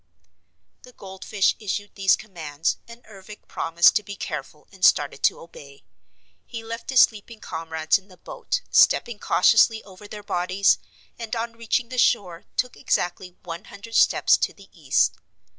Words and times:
The 0.81 0.93
goldfish 0.93 1.55
issued 1.59 1.93
these 1.93 2.15
commands 2.15 2.77
and 2.87 3.05
Ervic 3.05 3.47
promised 3.47 3.95
to 3.97 4.01
be 4.03 4.15
careful 4.15 4.67
and 4.71 4.83
started 4.83 5.21
to 5.25 5.39
obey. 5.39 5.83
He 6.43 6.63
left 6.63 6.89
his 6.89 7.01
sleeping 7.01 7.39
comrades 7.39 7.99
in 7.99 8.07
the 8.07 8.17
boat, 8.17 8.61
stepping 8.71 9.19
cautiously 9.19 9.83
over 9.83 10.07
their 10.07 10.23
bodies, 10.23 10.79
and 11.19 11.35
on 11.35 11.53
reaching 11.53 11.89
the 11.89 11.99
shore 11.99 12.45
took 12.57 12.75
exactly 12.75 13.37
one 13.43 13.65
hundred 13.65 13.93
steps 13.93 14.37
to 14.37 14.53
the 14.53 14.69
east. 14.73 15.17